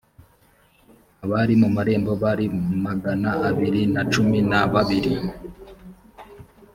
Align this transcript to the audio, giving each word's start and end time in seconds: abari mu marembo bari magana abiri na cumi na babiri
abari 1.23 1.53
mu 1.61 1.69
marembo 1.75 2.11
bari 2.23 2.45
magana 2.85 3.29
abiri 3.49 3.81
na 3.93 4.01
cumi 4.11 4.39
na 4.49 4.59
babiri 4.73 5.13